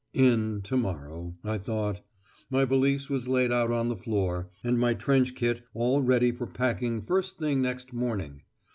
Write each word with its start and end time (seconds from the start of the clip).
"In" 0.15 0.61
to 0.63 0.75
morrow, 0.75 1.35
I 1.43 1.59
thought. 1.59 2.01
My 2.49 2.65
valise 2.65 3.07
was 3.07 3.27
laid 3.27 3.51
out 3.51 3.69
on 3.69 3.87
the 3.87 3.95
floor, 3.95 4.49
and 4.63 4.79
my 4.79 4.95
trench 4.95 5.35
kit 5.35 5.61
all 5.75 6.01
ready 6.01 6.31
for 6.31 6.47
packing 6.47 7.03
first 7.03 7.37
thing 7.37 7.61
next 7.61 7.93
morning. 7.93 8.41